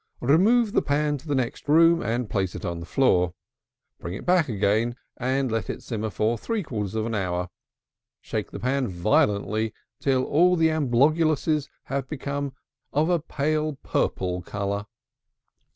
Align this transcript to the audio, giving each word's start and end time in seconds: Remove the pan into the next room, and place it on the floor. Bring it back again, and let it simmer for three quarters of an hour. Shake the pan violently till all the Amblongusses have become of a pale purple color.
Remove 0.23 0.71
the 0.73 0.81
pan 0.81 1.09
into 1.09 1.27
the 1.27 1.35
next 1.35 1.69
room, 1.69 2.01
and 2.01 2.27
place 2.27 2.55
it 2.55 2.65
on 2.65 2.79
the 2.79 2.87
floor. 2.87 3.35
Bring 3.99 4.15
it 4.15 4.25
back 4.25 4.49
again, 4.49 4.95
and 5.17 5.51
let 5.51 5.69
it 5.69 5.83
simmer 5.83 6.09
for 6.09 6.39
three 6.39 6.63
quarters 6.63 6.95
of 6.95 7.05
an 7.05 7.13
hour. 7.13 7.51
Shake 8.19 8.49
the 8.49 8.59
pan 8.59 8.87
violently 8.87 9.75
till 9.99 10.23
all 10.23 10.55
the 10.55 10.71
Amblongusses 10.71 11.69
have 11.83 12.09
become 12.09 12.53
of 12.91 13.11
a 13.11 13.19
pale 13.19 13.73
purple 13.83 14.41
color. 14.41 14.87